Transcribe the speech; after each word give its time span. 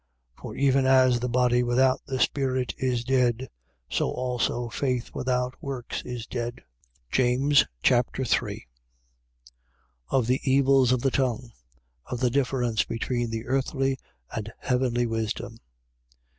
2:26. 0.37 0.41
For 0.41 0.55
even 0.55 0.87
as 0.87 1.19
the 1.19 1.29
body 1.29 1.61
without 1.61 2.01
the 2.07 2.19
spirit 2.19 2.73
is 2.79 3.03
dead: 3.03 3.47
so 3.87 4.09
also 4.09 4.67
faith 4.67 5.11
without 5.13 5.53
works 5.61 6.01
is 6.03 6.25
dead. 6.25 6.63
James 7.11 7.65
Chapter 7.83 8.25
3 8.25 8.65
Of 10.09 10.25
the 10.25 10.41
evils 10.43 10.91
of 10.91 11.03
the 11.03 11.11
tongue. 11.11 11.51
Of 12.07 12.19
the 12.19 12.31
difference 12.31 12.83
between 12.83 13.29
the 13.29 13.45
earthly 13.45 13.99
and 14.35 14.51
heavenly 14.59 15.05
wisdom. 15.05 15.59